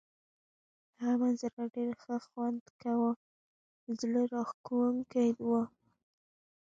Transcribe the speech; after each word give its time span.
هغه 0.99 1.13
منظره 1.21 1.63
ډېر 1.75 1.89
ښه 2.01 2.15
خوند 2.27 2.63
کاوه، 2.81 3.11
زړه 3.99 4.21
راښکونکې 4.31 5.27
وه. 5.47 5.63